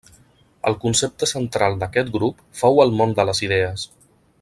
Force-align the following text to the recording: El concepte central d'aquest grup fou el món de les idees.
El 0.69 0.77
concepte 0.85 1.29
central 1.33 1.77
d'aquest 1.85 2.11
grup 2.17 2.43
fou 2.63 2.85
el 2.87 2.97
món 3.03 3.15
de 3.21 3.31
les 3.33 3.47
idees. 3.51 3.87